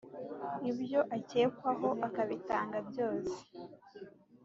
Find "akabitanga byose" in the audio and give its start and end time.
2.07-3.37